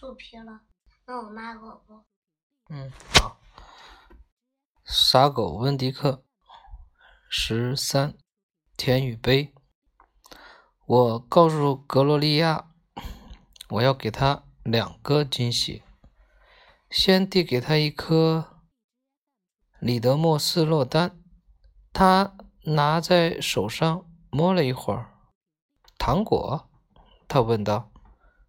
[0.00, 0.62] 肚皮了。
[1.06, 2.06] 那我骂狗不？
[2.70, 3.38] 嗯，好。
[4.82, 6.24] 傻狗温迪克
[7.28, 8.16] 十三，
[8.78, 9.52] 甜与杯。
[10.86, 12.72] 我告诉格罗利亚，
[13.68, 15.82] 我要给他两个惊喜。
[16.88, 18.62] 先递给他一颗
[19.80, 21.22] 里德莫斯洛丹，
[21.92, 25.12] 他拿在手上摸了一会儿。
[25.98, 26.70] 糖果？
[27.28, 27.92] 他问道。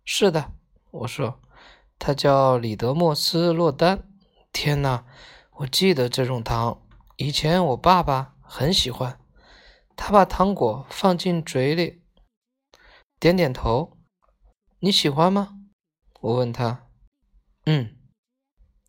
[0.05, 0.53] 是的，
[0.91, 1.39] 我说。
[2.03, 4.09] 他叫里德莫斯洛丹。
[4.51, 5.05] 天哪，
[5.57, 6.81] 我记得这种糖，
[7.17, 9.19] 以前我爸爸很喜欢。
[9.95, 12.01] 他把糖果放进嘴里，
[13.19, 13.99] 点点头。
[14.79, 15.59] 你喜欢吗？
[16.21, 16.87] 我问他。
[17.67, 17.95] 嗯。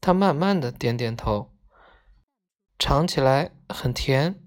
[0.00, 1.54] 他慢慢的点点头。
[2.78, 4.42] 尝起来很甜，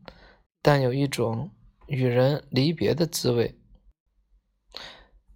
[0.64, 1.52] 但有一种
[1.86, 3.62] 与人离别的滋味。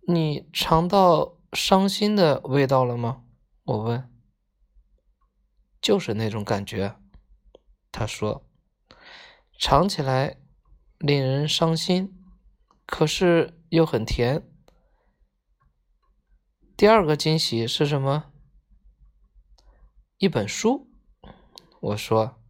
[0.08, 1.39] 你尝到？
[1.54, 3.24] 伤心的味道了吗？
[3.64, 4.12] 我问。
[5.82, 6.98] 就是那种感觉，
[7.92, 8.46] 他说，
[9.58, 10.38] 尝起来
[10.98, 12.14] 令人伤心，
[12.86, 14.46] 可是又很甜。
[16.76, 18.32] 第二个惊喜是什么？
[20.18, 20.92] 一本书。
[21.80, 22.42] 我说，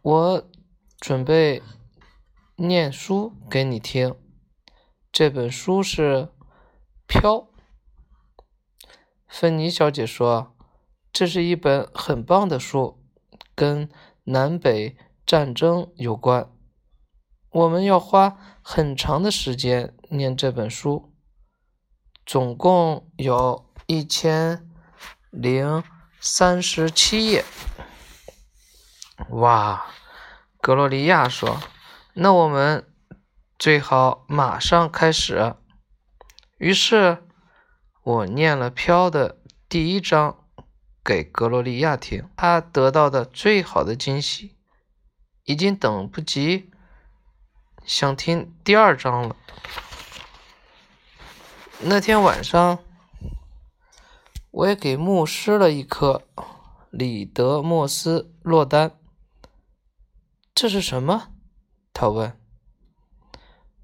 [0.00, 0.50] 我
[1.00, 1.60] 准备
[2.54, 4.16] 念书给你听。
[5.10, 6.28] 这本书是
[7.06, 7.34] 《飘》。
[9.32, 10.54] 芬妮小姐说
[11.10, 13.02] ：“这是一本很棒的书，
[13.54, 13.88] 跟
[14.24, 14.94] 南北
[15.24, 16.52] 战争有关。
[17.48, 21.14] 我们要花很长的时间念这本书，
[22.26, 24.68] 总共有一千
[25.30, 25.82] 零
[26.20, 27.42] 三十七页。”
[29.30, 29.86] 哇，
[30.60, 31.58] 格洛利亚说
[32.12, 32.86] ：“那我们
[33.58, 35.54] 最好马上开始。”
[36.60, 37.26] 于是。
[38.04, 40.44] 我念了《飘》的第一章
[41.04, 44.56] 给格罗利亚听，她得到的最好的惊喜，
[45.44, 46.72] 已经等不及
[47.84, 49.36] 想听第二章了。
[51.78, 52.80] 那天晚上，
[54.50, 56.22] 我也给牧师了一颗
[56.90, 58.98] 里德莫斯洛丹。
[60.52, 61.28] 这是什么？
[61.92, 62.36] 他问。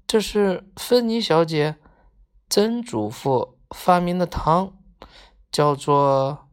[0.05, 1.77] 这是芬妮小姐
[2.49, 3.55] 曾祖父。
[3.75, 4.77] 发明的糖
[5.51, 6.47] 叫做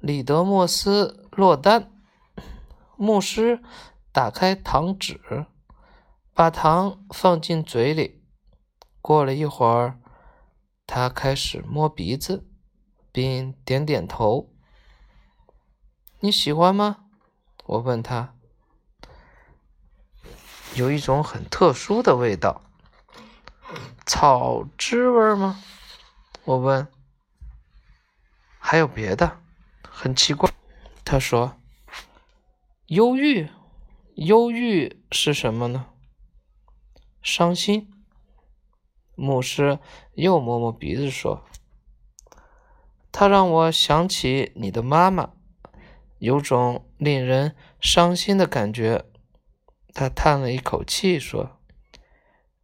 [0.00, 1.90] 里德莫斯洛丹。
[2.96, 3.62] 牧师
[4.12, 5.46] 打开糖纸，
[6.32, 8.22] 把糖放进嘴里。
[9.00, 9.98] 过了一会儿，
[10.86, 12.46] 他开始摸鼻子，
[13.12, 14.50] 并点点头。
[16.20, 17.04] 你喜欢吗？
[17.66, 18.34] 我问他。
[20.74, 22.62] 有一种很特殊的味道，
[24.06, 25.62] 草汁味吗？
[26.46, 26.86] 我问
[28.60, 29.40] ：“还有别的？
[29.82, 30.50] 很奇怪。”
[31.02, 31.56] 他说
[32.88, 33.48] ：“忧郁，
[34.16, 35.86] 忧郁是什么呢？
[37.22, 37.90] 伤心。”
[39.16, 39.78] 牧师
[40.14, 41.46] 又摸摸鼻子说
[43.10, 45.30] ：“他让我想起你的妈妈，
[46.18, 49.06] 有种令人伤心的感觉。”
[49.94, 51.58] 他叹了一口气说：“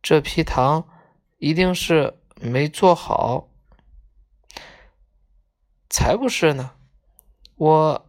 [0.02, 0.86] 这批糖
[1.38, 3.46] 一定是没做好。”
[5.90, 6.70] 才不是呢！
[7.56, 8.06] 我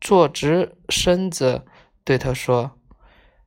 [0.00, 1.64] 坐直身子
[2.02, 2.72] 对他说：“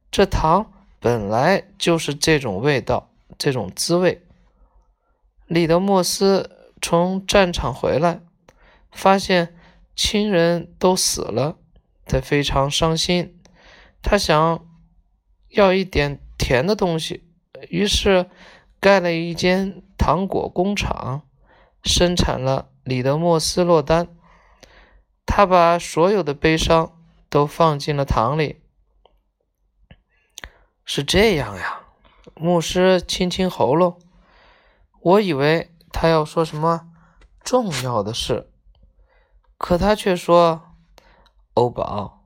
[0.09, 4.25] 这糖本来就是这种味道，这种滋味。”
[5.45, 8.21] 里德莫斯从战场回来，
[8.91, 9.53] 发现
[9.95, 11.57] 亲人都死了，
[12.05, 13.37] 他非常伤心。
[14.01, 14.65] 他想
[15.49, 17.23] 要一点甜的东西，
[17.69, 18.29] 于是
[18.79, 21.23] 盖了一间糖果工厂，
[21.83, 22.69] 生产了。
[22.83, 24.13] 里德莫斯洛丹，
[25.25, 28.61] 他把所有的悲伤都放进了糖里。
[30.83, 31.83] 是这样呀，
[32.35, 34.01] 牧师清清喉咙。
[34.99, 36.89] 我以为他要说什么
[37.41, 38.51] 重要的事，
[39.57, 40.75] 可他却说
[41.55, 42.25] ：“欧宝，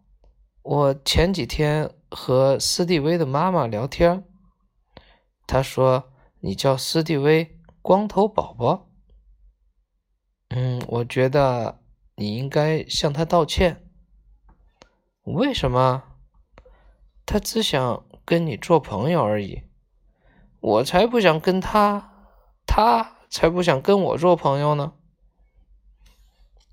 [0.63, 4.23] 我前几天和斯蒂威的妈妈聊天，
[5.45, 8.85] 他说你叫斯蒂威光头宝宝。”
[10.49, 11.81] 嗯，我觉得
[12.15, 13.83] 你应该向他道歉。
[15.23, 16.03] 为什么？
[17.25, 19.63] 他只想跟你做朋友而已。
[20.59, 22.11] 我才不想跟他，
[22.65, 24.93] 他才不想跟我做朋友呢。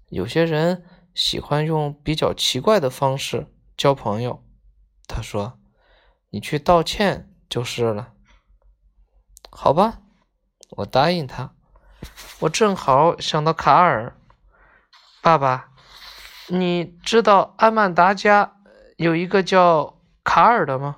[0.08, 4.44] 有些人喜欢用比较奇怪的方式交朋友。
[5.08, 5.58] 他说
[6.30, 8.14] ：“你去道歉就是了。”
[9.50, 10.02] 好吧，
[10.70, 11.56] 我答应他。
[12.40, 14.16] 我正好想到卡尔，
[15.22, 15.70] 爸爸，
[16.48, 18.56] 你知道阿曼达家
[18.96, 20.96] 有一个叫卡尔的吗？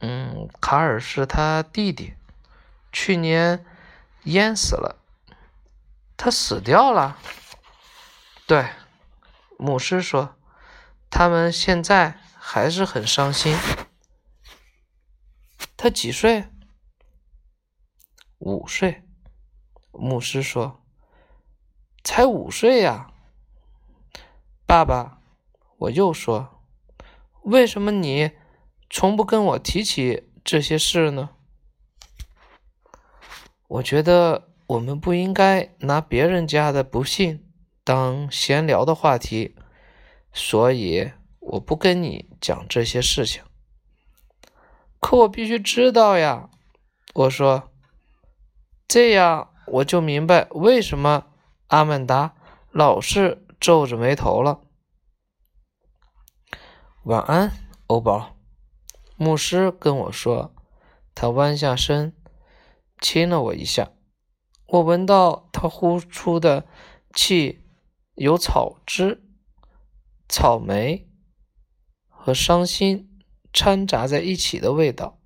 [0.00, 2.14] 嗯，卡尔是他弟弟，
[2.92, 3.64] 去年
[4.24, 4.96] 淹死了。
[6.16, 7.18] 他死掉了。
[8.46, 8.70] 对，
[9.56, 10.36] 牧师说，
[11.10, 13.56] 他们现在还是很伤心。
[15.76, 16.48] 他几岁？
[18.38, 19.02] 五岁。
[19.92, 20.82] 牧师说
[22.04, 23.10] ：“才五岁呀。”
[24.66, 25.20] 爸爸，
[25.78, 26.62] 我又说
[27.42, 28.32] ：“为什么你
[28.90, 31.30] 从不跟我提起这些事呢？”
[33.68, 37.44] 我觉得我们不应该拿别人家的不幸
[37.84, 39.56] 当闲聊的话题，
[40.32, 43.42] 所以我不跟你讲这些事情。
[45.00, 46.50] 可我必须知道呀，
[47.14, 47.70] 我说，
[48.88, 51.26] 这样我就明白为什么
[51.66, 52.34] 阿曼达
[52.72, 54.62] 老是皱着眉头了。
[57.04, 57.52] 晚安，
[57.86, 58.34] 欧宝。
[59.16, 60.54] 牧师跟我说，
[61.14, 62.16] 他弯下身
[63.00, 63.90] 亲了我一下。
[64.66, 66.66] 我闻到他呼出的
[67.14, 67.64] 气
[68.14, 69.22] 有草汁、
[70.28, 71.08] 草莓
[72.08, 73.04] 和伤心。
[73.50, 75.18] 掺杂在一起的味道。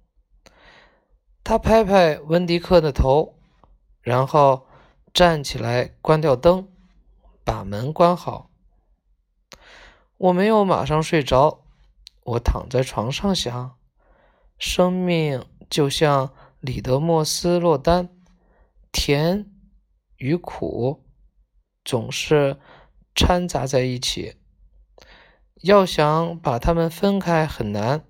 [1.42, 3.41] 他拍拍温迪克的头，
[4.02, 4.66] 然后
[5.14, 6.68] 站起来，关掉灯，
[7.44, 8.50] 把门关好。
[10.18, 11.64] 我没有马上睡着，
[12.24, 13.78] 我躺在床上想：
[14.58, 18.08] 生命就像里德莫斯洛丹，
[18.92, 19.50] 甜
[20.16, 21.04] 与苦
[21.84, 22.58] 总是
[23.14, 24.36] 掺杂在一起，
[25.62, 28.04] 要想把它们分开很难。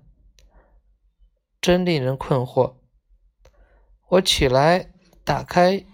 [1.59, 2.75] 真令人困惑。
[4.09, 4.92] 我起来，
[5.23, 5.85] 打开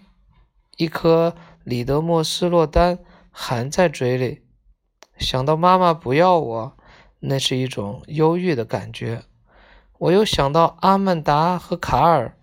[0.77, 2.99] 一颗里德莫斯洛丹，
[3.31, 4.45] 含在嘴里。
[5.17, 6.77] 想到妈妈不要我，
[7.19, 9.23] 那是一种忧郁的感觉。
[9.97, 12.37] 我又想到阿曼达和卡尔，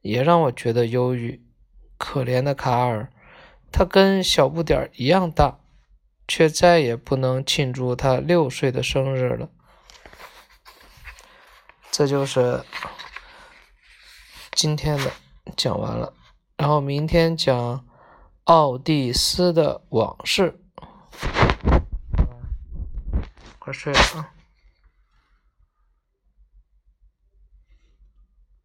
[0.00, 1.44] 也让我觉得忧郁。
[1.98, 3.10] 可怜的卡尔，
[3.70, 5.58] 他跟小不点儿一样大，
[6.26, 9.50] 却再也不能庆祝他六岁的生日了。
[11.90, 12.64] 这就是
[14.52, 15.10] 今天的
[15.56, 16.12] 讲完了，
[16.56, 17.84] 然后明天讲
[18.44, 20.58] 奥蒂斯的往事。
[23.58, 24.30] 快睡了啊！